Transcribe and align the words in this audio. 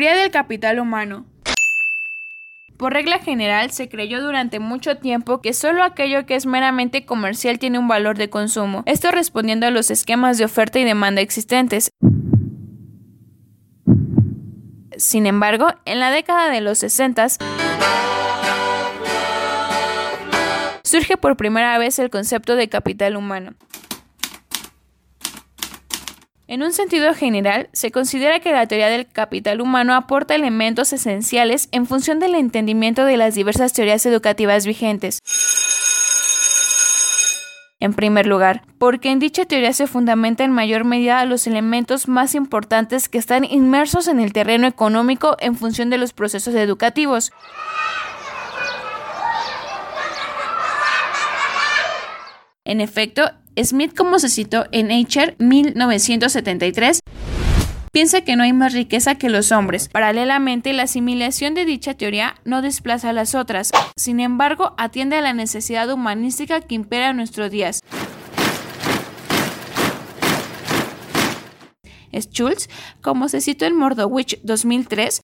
Teoría 0.00 0.18
del 0.18 0.30
capital 0.30 0.78
humano. 0.80 1.26
Por 2.78 2.94
regla 2.94 3.18
general, 3.18 3.70
se 3.70 3.90
creyó 3.90 4.22
durante 4.22 4.58
mucho 4.58 4.96
tiempo 4.96 5.42
que 5.42 5.52
solo 5.52 5.84
aquello 5.84 6.24
que 6.24 6.36
es 6.36 6.46
meramente 6.46 7.04
comercial 7.04 7.58
tiene 7.58 7.78
un 7.78 7.86
valor 7.86 8.16
de 8.16 8.30
consumo, 8.30 8.82
esto 8.86 9.10
respondiendo 9.10 9.66
a 9.66 9.70
los 9.70 9.90
esquemas 9.90 10.38
de 10.38 10.46
oferta 10.46 10.78
y 10.78 10.84
demanda 10.84 11.20
existentes. 11.20 11.90
Sin 14.96 15.26
embargo, 15.26 15.66
en 15.84 16.00
la 16.00 16.10
década 16.10 16.48
de 16.48 16.62
los 16.62 16.78
60 16.78 17.26
surge 20.82 21.18
por 21.18 21.36
primera 21.36 21.76
vez 21.76 21.98
el 21.98 22.08
concepto 22.08 22.56
de 22.56 22.70
capital 22.70 23.16
humano. 23.16 23.52
En 26.50 26.64
un 26.64 26.72
sentido 26.72 27.14
general, 27.14 27.68
se 27.72 27.92
considera 27.92 28.40
que 28.40 28.50
la 28.50 28.66
teoría 28.66 28.88
del 28.88 29.06
capital 29.06 29.60
humano 29.60 29.94
aporta 29.94 30.34
elementos 30.34 30.92
esenciales 30.92 31.68
en 31.70 31.86
función 31.86 32.18
del 32.18 32.34
entendimiento 32.34 33.04
de 33.04 33.16
las 33.16 33.36
diversas 33.36 33.72
teorías 33.72 34.04
educativas 34.04 34.66
vigentes. 34.66 35.20
En 37.78 37.94
primer 37.94 38.26
lugar, 38.26 38.62
porque 38.78 39.12
en 39.12 39.20
dicha 39.20 39.44
teoría 39.44 39.72
se 39.72 39.86
fundamenta 39.86 40.42
en 40.42 40.50
mayor 40.50 40.82
medida 40.82 41.24
los 41.24 41.46
elementos 41.46 42.08
más 42.08 42.34
importantes 42.34 43.08
que 43.08 43.18
están 43.18 43.44
inmersos 43.44 44.08
en 44.08 44.18
el 44.18 44.32
terreno 44.32 44.66
económico 44.66 45.36
en 45.38 45.54
función 45.54 45.88
de 45.88 45.98
los 45.98 46.12
procesos 46.12 46.56
educativos. 46.56 47.30
En 52.70 52.80
efecto, 52.80 53.32
Smith, 53.60 53.96
como 53.96 54.20
se 54.20 54.28
citó 54.28 54.64
en 54.70 54.86
Nature 54.86 55.34
1973, 55.40 57.00
piensa 57.90 58.20
que 58.20 58.36
no 58.36 58.44
hay 58.44 58.52
más 58.52 58.74
riqueza 58.74 59.16
que 59.16 59.28
los 59.28 59.50
hombres. 59.50 59.88
Paralelamente, 59.88 60.72
la 60.72 60.84
asimilación 60.84 61.54
de 61.54 61.64
dicha 61.64 61.94
teoría 61.94 62.36
no 62.44 62.62
desplaza 62.62 63.10
a 63.10 63.12
las 63.12 63.34
otras, 63.34 63.72
sin 63.96 64.20
embargo, 64.20 64.76
atiende 64.78 65.16
a 65.16 65.20
la 65.20 65.32
necesidad 65.32 65.90
humanística 65.92 66.60
que 66.60 66.76
impera 66.76 67.10
en 67.10 67.16
nuestros 67.16 67.50
días. 67.50 67.80
Schultz, 72.12 72.68
como 73.00 73.28
se 73.28 73.40
citó 73.40 73.66
en 73.66 73.76
Mordowich 73.76 74.40
2003, 74.42 75.22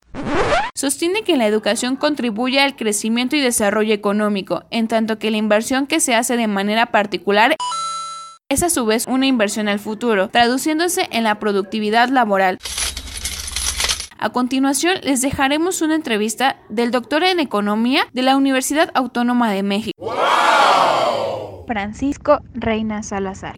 sostiene 0.77 1.23
que 1.23 1.39
la 1.39 1.47
educación 1.47 1.97
contribuye 1.97 2.61
al 2.61 2.77
crecimiento 2.77 3.35
y 3.35 3.41
desarrollo 3.41 3.95
económico, 3.95 4.65
en 4.71 4.89
tanto 4.89 5.19
que 5.19 5.31
la 5.31 5.39
inversión 5.39 5.87
que 5.87 6.01
se 6.01 6.15
hace 6.15 6.37
de 6.37 6.47
manera 6.47 6.87
particular 6.87 7.57
es 8.51 8.63
a 8.63 8.69
su 8.69 8.85
vez 8.85 9.07
una 9.09 9.27
inversión 9.27 9.69
al 9.69 9.81
futuro, 9.81 10.29
traduciéndose 10.29 11.09
en 11.11 11.25
la 11.25 11.39
productividad 11.41 12.11
laboral. 12.11 12.59
A 14.19 14.31
continuación 14.31 14.97
les 15.03 15.23
dejaremos 15.23 15.81
una 15.81 15.95
entrevista 15.95 16.59
del 16.69 16.91
doctor 16.91 17.25
en 17.25 17.41
economía 17.41 18.05
de 18.13 18.23
la 18.23 18.37
Universidad 18.37 18.91
Autónoma 18.95 19.51
de 19.51 19.63
México, 19.63 20.15
Francisco 21.67 22.41
Reina 22.55 23.03
Salazar. 23.03 23.57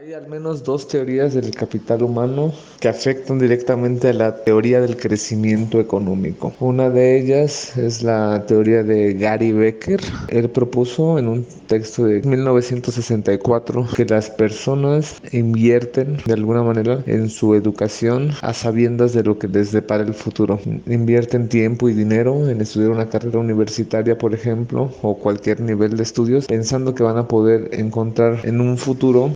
Hay 0.00 0.12
al 0.12 0.28
menos 0.28 0.62
dos 0.62 0.86
teorías 0.86 1.34
del 1.34 1.50
capital 1.50 2.04
humano 2.04 2.52
que 2.78 2.86
afectan 2.86 3.40
directamente 3.40 4.10
a 4.10 4.12
la 4.12 4.44
teoría 4.44 4.80
del 4.80 4.96
crecimiento 4.96 5.80
económico. 5.80 6.52
Una 6.60 6.88
de 6.88 7.18
ellas 7.18 7.76
es 7.76 8.04
la 8.04 8.44
teoría 8.46 8.84
de 8.84 9.14
Gary 9.14 9.50
Becker. 9.50 10.00
Él 10.28 10.50
propuso 10.50 11.18
en 11.18 11.26
un 11.26 11.44
texto 11.66 12.04
de 12.04 12.22
1964 12.22 13.88
que 13.96 14.04
las 14.04 14.30
personas 14.30 15.20
invierten 15.32 16.18
de 16.24 16.32
alguna 16.32 16.62
manera 16.62 17.02
en 17.06 17.28
su 17.28 17.56
educación 17.56 18.30
a 18.42 18.54
sabiendas 18.54 19.14
de 19.14 19.24
lo 19.24 19.36
que 19.40 19.48
les 19.48 19.72
depara 19.72 20.04
el 20.04 20.14
futuro. 20.14 20.60
Invierten 20.86 21.48
tiempo 21.48 21.88
y 21.88 21.94
dinero 21.94 22.48
en 22.48 22.60
estudiar 22.60 22.92
una 22.92 23.08
carrera 23.08 23.40
universitaria, 23.40 24.16
por 24.16 24.32
ejemplo, 24.32 24.92
o 25.02 25.18
cualquier 25.18 25.60
nivel 25.60 25.96
de 25.96 26.04
estudios, 26.04 26.46
pensando 26.46 26.94
que 26.94 27.02
van 27.02 27.18
a 27.18 27.26
poder 27.26 27.70
encontrar 27.72 28.38
en 28.44 28.60
un 28.60 28.78
futuro 28.78 29.32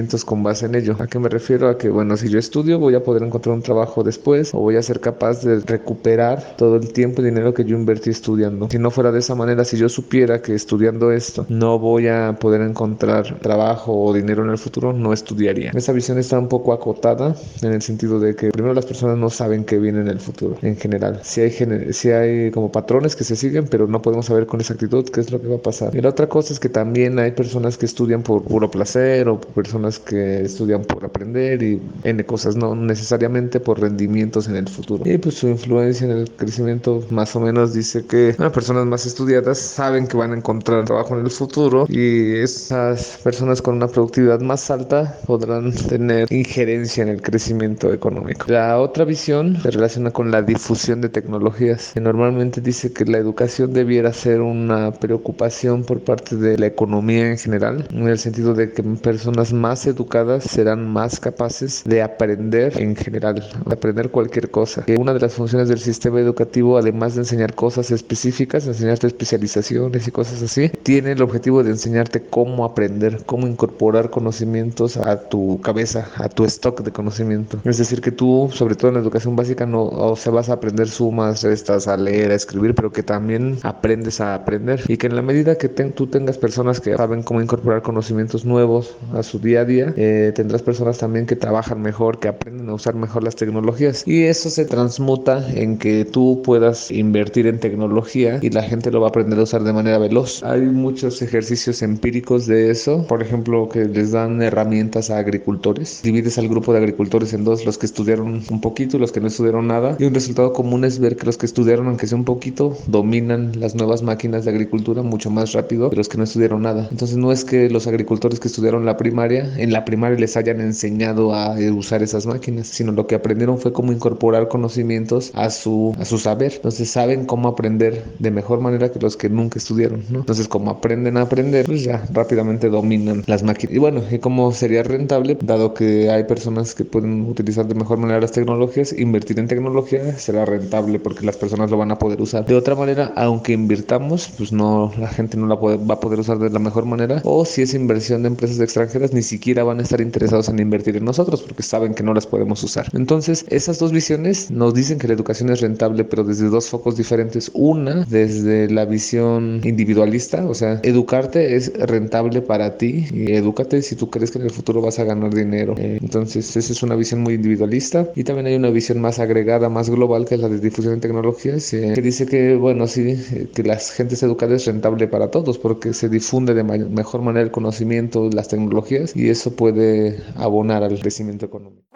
rendimientos 0.00 0.24
con 0.24 0.42
base 0.42 0.66
en 0.66 0.74
ello. 0.74 0.96
¿A 0.98 1.06
qué 1.06 1.18
me 1.18 1.28
refiero? 1.28 1.68
A 1.68 1.76
que, 1.76 1.90
bueno, 1.90 2.16
si 2.16 2.28
yo 2.28 2.38
estudio, 2.38 2.78
voy 2.78 2.94
a 2.94 3.02
poder 3.02 3.22
encontrar 3.22 3.54
un 3.54 3.62
trabajo 3.62 4.02
después 4.02 4.54
o 4.54 4.60
voy 4.60 4.76
a 4.76 4.82
ser 4.82 5.00
capaz 5.00 5.42
de 5.42 5.60
recuperar 5.60 6.56
todo 6.56 6.76
el 6.76 6.92
tiempo 6.92 7.20
y 7.20 7.26
dinero 7.26 7.52
que 7.52 7.64
yo 7.64 7.76
invertí 7.76 8.10
estudiando. 8.10 8.68
Si 8.70 8.78
no 8.78 8.90
fuera 8.90 9.12
de 9.12 9.18
esa 9.18 9.34
manera, 9.34 9.64
si 9.64 9.76
yo 9.76 9.88
supiera 9.88 10.40
que 10.40 10.54
estudiando 10.54 11.12
esto 11.12 11.44
no 11.48 11.78
voy 11.78 12.08
a 12.08 12.36
poder 12.40 12.62
encontrar 12.62 13.38
trabajo 13.40 13.92
o 13.92 14.12
dinero 14.12 14.42
en 14.44 14.50
el 14.50 14.58
futuro, 14.58 14.92
no 14.92 15.12
estudiaría. 15.12 15.72
Esa 15.74 15.92
visión 15.92 16.18
está 16.18 16.38
un 16.38 16.48
poco 16.48 16.72
acotada 16.72 17.34
en 17.62 17.72
el 17.72 17.82
sentido 17.82 18.18
de 18.20 18.34
que 18.34 18.50
primero 18.50 18.74
las 18.74 18.86
personas 18.86 19.18
no 19.18 19.28
saben 19.28 19.64
qué 19.64 19.78
viene 19.78 20.00
en 20.00 20.08
el 20.08 20.20
futuro 20.20 20.56
en 20.62 20.76
general. 20.76 21.20
Si 21.22 21.40
hay, 21.40 21.52
si 21.92 22.10
hay 22.10 22.50
como 22.50 22.72
patrones 22.72 23.16
que 23.16 23.24
se 23.24 23.36
siguen, 23.36 23.66
pero 23.66 23.86
no 23.86 24.00
podemos 24.00 24.26
saber 24.26 24.46
con 24.46 24.60
exactitud 24.60 25.04
qué 25.10 25.20
es 25.20 25.30
lo 25.30 25.40
que 25.40 25.48
va 25.48 25.56
a 25.56 25.62
pasar. 25.62 25.94
Y 25.94 26.00
la 26.00 26.08
otra 26.08 26.28
cosa 26.28 26.52
es 26.52 26.60
que 26.60 26.68
también 26.68 27.18
hay 27.18 27.32
personas 27.32 27.76
que 27.76 27.86
estudian 27.86 28.22
por 28.22 28.42
puro 28.42 28.70
placer 28.70 29.28
o 29.28 29.40
personas 29.40 29.89
que 29.98 30.42
estudian 30.42 30.82
por 30.82 31.04
aprender 31.04 31.62
y 31.62 31.80
N 32.04 32.24
cosas, 32.24 32.56
no 32.56 32.74
necesariamente 32.74 33.60
por 33.60 33.80
rendimientos 33.80 34.48
en 34.48 34.56
el 34.56 34.68
futuro. 34.68 35.02
Y 35.04 35.18
pues 35.18 35.36
su 35.36 35.48
influencia 35.48 36.06
en 36.06 36.12
el 36.12 36.30
crecimiento 36.30 37.02
más 37.10 37.34
o 37.36 37.40
menos 37.40 37.74
dice 37.74 38.04
que 38.06 38.34
las 38.38 38.52
personas 38.52 38.86
más 38.86 39.06
estudiadas 39.06 39.58
saben 39.58 40.06
que 40.06 40.16
van 40.16 40.32
a 40.32 40.36
encontrar 40.36 40.84
trabajo 40.84 41.16
en 41.18 41.24
el 41.24 41.30
futuro 41.30 41.86
y 41.88 42.36
esas 42.36 43.18
personas 43.22 43.62
con 43.62 43.76
una 43.76 43.88
productividad 43.88 44.40
más 44.40 44.70
alta 44.70 45.18
podrán 45.26 45.72
tener 45.72 46.32
injerencia 46.32 47.02
en 47.02 47.08
el 47.08 47.22
crecimiento 47.22 47.92
económico. 47.92 48.46
La 48.48 48.78
otra 48.78 49.04
visión 49.04 49.60
se 49.62 49.70
relaciona 49.70 50.10
con 50.10 50.30
la 50.30 50.42
difusión 50.42 51.00
de 51.00 51.08
tecnologías, 51.08 51.92
que 51.94 52.00
normalmente 52.00 52.60
dice 52.60 52.92
que 52.92 53.04
la 53.04 53.18
educación 53.18 53.72
debiera 53.72 54.12
ser 54.12 54.40
una 54.40 54.92
preocupación 54.92 55.84
por 55.84 56.00
parte 56.00 56.36
de 56.36 56.58
la 56.58 56.66
economía 56.66 57.30
en 57.30 57.38
general, 57.38 57.86
en 57.90 58.08
el 58.08 58.18
sentido 58.18 58.54
de 58.54 58.72
que 58.72 58.82
personas 58.82 59.52
más 59.52 59.79
educadas 59.86 60.44
serán 60.44 60.86
más 60.86 61.20
capaces 61.20 61.82
de 61.84 62.02
aprender 62.02 62.80
en 62.80 62.96
general, 62.96 63.46
de 63.66 63.74
aprender 63.74 64.10
cualquier 64.10 64.50
cosa. 64.50 64.84
Que 64.84 64.96
una 64.96 65.14
de 65.14 65.20
las 65.20 65.34
funciones 65.34 65.68
del 65.68 65.78
sistema 65.78 66.20
educativo, 66.20 66.78
además 66.78 67.14
de 67.14 67.22
enseñar 67.22 67.54
cosas 67.54 67.90
específicas, 67.90 68.66
enseñarte 68.66 69.06
especializaciones 69.06 70.06
y 70.06 70.10
cosas 70.10 70.42
así, 70.42 70.68
tiene 70.82 71.12
el 71.12 71.22
objetivo 71.22 71.62
de 71.62 71.70
enseñarte 71.70 72.22
cómo 72.22 72.64
aprender, 72.64 73.22
cómo 73.26 73.46
incorporar 73.46 74.10
conocimientos 74.10 74.96
a 74.96 75.28
tu 75.28 75.60
cabeza, 75.60 76.08
a 76.16 76.28
tu 76.28 76.44
stock 76.44 76.82
de 76.82 76.92
conocimiento. 76.92 77.58
Es 77.64 77.78
decir, 77.78 78.00
que 78.00 78.12
tú, 78.12 78.50
sobre 78.52 78.74
todo 78.74 78.88
en 78.88 78.94
la 78.94 79.00
educación 79.00 79.36
básica, 79.36 79.66
no 79.66 79.84
o 79.84 80.16
se 80.16 80.30
vas 80.30 80.48
a 80.48 80.54
aprender 80.54 80.88
sumas, 80.88 81.42
restas, 81.42 81.88
a 81.88 81.96
leer, 81.96 82.32
a 82.32 82.34
escribir, 82.34 82.74
pero 82.74 82.92
que 82.92 83.02
también 83.02 83.58
aprendes 83.62 84.20
a 84.20 84.34
aprender 84.34 84.82
y 84.88 84.96
que 84.96 85.06
en 85.06 85.16
la 85.16 85.22
medida 85.22 85.56
que 85.56 85.68
tú 85.68 86.06
tengas 86.06 86.38
personas 86.38 86.80
que 86.80 86.96
saben 86.96 87.22
cómo 87.22 87.40
incorporar 87.40 87.82
conocimientos 87.82 88.44
nuevos 88.44 88.94
a 89.14 89.22
su 89.22 89.38
día 89.38 89.60
a 89.60 89.64
día, 89.64 89.69
eh, 89.78 90.32
tendrás 90.34 90.62
personas 90.62 90.98
también 90.98 91.26
que 91.26 91.36
trabajan 91.36 91.80
mejor, 91.80 92.18
que 92.18 92.28
aprenden 92.28 92.68
a 92.68 92.74
usar 92.74 92.94
mejor 92.94 93.22
las 93.22 93.36
tecnologías 93.36 94.02
y 94.06 94.24
eso 94.24 94.50
se 94.50 94.64
transmuta 94.64 95.48
en 95.54 95.78
que 95.78 96.04
tú 96.04 96.42
puedas 96.44 96.90
invertir 96.90 97.46
en 97.46 97.58
tecnología 97.60 98.38
y 98.42 98.50
la 98.50 98.62
gente 98.62 98.90
lo 98.90 99.00
va 99.00 99.06
a 99.06 99.10
aprender 99.10 99.38
a 99.38 99.42
usar 99.42 99.62
de 99.62 99.72
manera 99.72 99.98
veloz. 99.98 100.42
Hay 100.42 100.62
muchos 100.62 101.22
ejercicios 101.22 101.82
empíricos 101.82 102.46
de 102.46 102.70
eso, 102.70 103.06
por 103.06 103.22
ejemplo, 103.22 103.68
que 103.68 103.84
les 103.84 104.12
dan 104.12 104.42
herramientas 104.42 105.10
a 105.10 105.18
agricultores. 105.18 106.00
Divides 106.02 106.38
al 106.38 106.48
grupo 106.48 106.72
de 106.72 106.78
agricultores 106.78 107.32
en 107.32 107.44
dos, 107.44 107.64
los 107.64 107.78
que 107.78 107.86
estudiaron 107.86 108.42
un 108.50 108.60
poquito 108.60 108.96
y 108.96 109.00
los 109.00 109.12
que 109.12 109.20
no 109.20 109.28
estudiaron 109.28 109.66
nada. 109.66 109.96
Y 109.98 110.04
un 110.04 110.14
resultado 110.14 110.52
común 110.52 110.84
es 110.84 110.98
ver 110.98 111.16
que 111.16 111.26
los 111.26 111.36
que 111.36 111.46
estudiaron, 111.46 111.86
aunque 111.86 112.06
sea 112.06 112.18
un 112.18 112.24
poquito, 112.24 112.76
dominan 112.86 113.52
las 113.58 113.74
nuevas 113.74 114.02
máquinas 114.02 114.44
de 114.44 114.50
agricultura 114.50 115.02
mucho 115.02 115.30
más 115.30 115.52
rápido 115.52 115.90
que 115.90 115.96
los 115.96 116.08
que 116.08 116.18
no 116.18 116.24
estudiaron 116.24 116.62
nada. 116.62 116.88
Entonces 116.90 117.16
no 117.16 117.32
es 117.32 117.44
que 117.44 117.70
los 117.70 117.86
agricultores 117.86 118.40
que 118.40 118.48
estudiaron 118.48 118.84
la 118.84 118.96
primaria, 118.96 119.52
en 119.62 119.72
la 119.72 119.84
primaria 119.84 120.18
les 120.18 120.36
hayan 120.36 120.60
enseñado 120.60 121.34
a 121.34 121.56
usar 121.74 122.02
esas 122.02 122.26
máquinas, 122.26 122.66
sino 122.66 122.92
lo 122.92 123.06
que 123.06 123.14
aprendieron 123.14 123.58
fue 123.58 123.72
cómo 123.72 123.92
incorporar 123.92 124.48
conocimientos 124.48 125.30
a 125.34 125.50
su, 125.50 125.94
a 125.98 126.04
su 126.04 126.18
saber. 126.18 126.52
Entonces 126.56 126.90
saben 126.90 127.26
cómo 127.26 127.48
aprender 127.48 128.04
de 128.18 128.30
mejor 128.30 128.60
manera 128.60 128.90
que 128.90 128.98
los 128.98 129.16
que 129.16 129.28
nunca 129.28 129.58
estudiaron, 129.58 130.04
¿no? 130.10 130.20
Entonces 130.20 130.48
como 130.48 130.70
aprenden 130.70 131.16
a 131.16 131.22
aprender, 131.22 131.66
pues 131.66 131.84
ya 131.84 132.04
rápidamente 132.12 132.68
dominan 132.68 133.22
las 133.26 133.42
máquinas. 133.42 133.74
Y 133.74 133.78
bueno, 133.78 134.02
¿y 134.10 134.18
cómo 134.18 134.52
sería 134.52 134.82
rentable? 134.82 135.36
Dado 135.42 135.74
que 135.74 136.10
hay 136.10 136.24
personas 136.24 136.74
que 136.74 136.84
pueden 136.84 137.26
utilizar 137.26 137.66
de 137.66 137.74
mejor 137.74 137.98
manera 137.98 138.20
las 138.20 138.32
tecnologías, 138.32 138.92
invertir 138.92 139.38
en 139.38 139.48
tecnología 139.48 140.18
será 140.18 140.44
rentable 140.44 140.98
porque 140.98 141.26
las 141.26 141.36
personas 141.36 141.70
lo 141.70 141.76
van 141.76 141.90
a 141.90 141.98
poder 141.98 142.20
usar. 142.20 142.46
De 142.46 142.54
otra 142.54 142.74
manera, 142.74 143.12
aunque 143.16 143.52
invirtamos, 143.52 144.30
pues 144.36 144.52
no, 144.52 144.92
la 144.98 145.08
gente 145.08 145.36
no 145.36 145.46
la 145.46 145.58
puede, 145.58 145.76
va 145.76 145.94
a 145.94 146.00
poder 146.00 146.20
usar 146.20 146.38
de 146.38 146.50
la 146.50 146.58
mejor 146.58 146.86
manera. 146.86 147.20
O 147.24 147.44
si 147.44 147.62
es 147.62 147.74
inversión 147.74 148.22
de 148.22 148.28
empresas 148.28 148.60
extranjeras, 148.60 149.12
ni 149.12 149.22
siquiera 149.22 149.49
siquiera 149.50 149.64
van 149.64 149.80
a 149.80 149.82
estar 149.82 150.00
interesados 150.00 150.48
en 150.48 150.60
invertir 150.60 150.96
en 150.96 151.04
nosotros 151.04 151.42
porque 151.42 151.64
saben 151.64 151.92
que 151.92 152.04
no 152.04 152.14
las 152.14 152.24
podemos 152.24 152.62
usar. 152.62 152.86
Entonces, 152.94 153.44
esas 153.48 153.80
dos 153.80 153.90
visiones 153.90 154.48
nos 154.48 154.74
dicen 154.74 154.96
que 154.98 155.08
la 155.08 155.14
educación 155.14 155.50
es 155.50 155.60
rentable, 155.60 156.04
pero 156.04 156.22
desde 156.22 156.48
dos 156.48 156.68
focos 156.68 156.96
diferentes. 156.96 157.50
Una, 157.52 158.04
desde 158.08 158.70
la 158.70 158.84
visión 158.84 159.60
individualista, 159.64 160.46
o 160.46 160.54
sea, 160.54 160.78
educarte 160.84 161.56
es 161.56 161.72
rentable 161.74 162.42
para 162.42 162.78
ti 162.78 163.06
y 163.12 163.32
edúcate 163.32 163.82
si 163.82 163.96
tú 163.96 164.08
crees 164.08 164.30
que 164.30 164.38
en 164.38 164.44
el 164.44 164.52
futuro 164.52 164.80
vas 164.82 165.00
a 165.00 165.04
ganar 165.04 165.34
dinero. 165.34 165.74
Eh, 165.78 165.98
entonces, 166.00 166.56
esa 166.56 166.72
es 166.72 166.82
una 166.84 166.94
visión 166.94 167.20
muy 167.20 167.34
individualista 167.34 168.08
y 168.14 168.22
también 168.22 168.46
hay 168.46 168.54
una 168.54 168.70
visión 168.70 169.00
más 169.00 169.18
agregada, 169.18 169.68
más 169.68 169.90
global, 169.90 170.26
que 170.26 170.36
es 170.36 170.40
la 170.40 170.48
de 170.48 170.60
difusión 170.60 170.94
de 170.94 171.00
tecnologías, 171.00 171.70
que 171.70 172.00
dice 172.00 172.24
que, 172.26 172.54
bueno, 172.54 172.86
sí, 172.86 173.18
eh, 173.32 173.48
que 173.52 173.64
la 173.64 173.76
gente 173.76 174.14
se 174.14 174.26
educada 174.26 174.54
es 174.54 174.64
rentable 174.66 175.08
para 175.08 175.32
todos 175.32 175.58
porque 175.58 175.92
se 175.92 176.08
difunde 176.08 176.54
de 176.54 176.62
mejor 176.62 177.22
manera 177.22 177.42
el 177.42 177.50
conocimiento, 177.50 178.30
las 178.32 178.46
tecnologías 178.46 179.16
y 179.16 179.28
eso 179.40 179.56
puede 179.56 180.22
abonar 180.36 180.82
al 180.82 180.98
crecimiento 181.00 181.46
económico. 181.46 181.88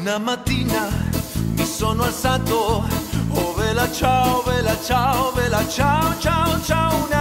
Una 0.00 0.18
mattina 0.20 0.88
mi 1.56 1.64
sono 1.64 2.04
alzato, 2.04 2.84
oh 3.32 3.54
vela 3.58 3.90
ciao, 3.90 4.44
vela 4.44 4.76
ciao, 4.84 5.32
vela 5.32 5.66
ciao, 5.66 6.14
ciao, 6.20 6.60
ciao, 6.62 7.13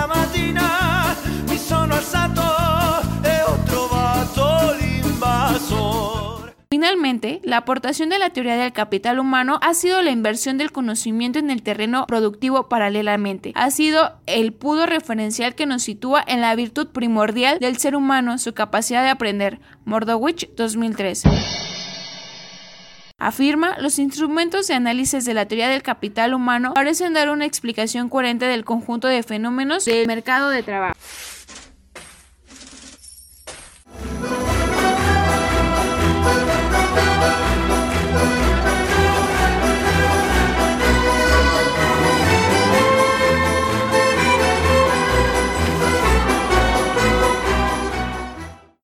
la 7.44 7.58
aportación 7.58 8.08
de 8.08 8.18
la 8.18 8.30
teoría 8.30 8.56
del 8.56 8.72
capital 8.72 9.20
humano 9.20 9.60
ha 9.62 9.74
sido 9.74 10.02
la 10.02 10.12
inversión 10.12 10.58
del 10.58 10.72
conocimiento 10.72 11.38
en 11.38 11.52
el 11.52 11.62
terreno 11.62 12.06
productivo 12.08 12.70
paralelamente. 12.70 13.52
Ha 13.56 13.72
sido 13.72 14.14
el 14.26 14.54
pudo 14.54 14.86
referencial 14.86 15.54
que 15.54 15.66
nos 15.66 15.84
sitúa 15.84 16.24
en 16.26 16.40
la 16.40 16.56
virtud 16.56 16.88
primordial 16.88 17.60
del 17.60 17.78
ser 17.78 17.98
humano, 17.98 18.38
su 18.38 18.54
capacidad 18.54 19.04
de 19.04 19.10
aprender. 19.10 19.60
Mordowich 19.84 20.50
2013. 20.56 21.30
Afirma, 23.18 23.76
los 23.80 24.00
instrumentos 24.00 24.68
de 24.68 24.76
análisis 24.76 25.26
de 25.26 25.34
la 25.34 25.46
teoría 25.46 25.68
del 25.68 25.84
capital 25.84 26.34
humano 26.34 26.74
parecen 26.74 27.14
dar 27.14 27.30
una 27.30 27.46
explicación 27.46 28.08
coherente 28.08 28.46
del 28.46 28.64
conjunto 28.64 29.10
de 29.10 29.24
fenómenos 29.24 29.84
del 29.84 30.08
mercado 30.08 30.50
de 30.50 30.64
trabajo. 30.64 30.96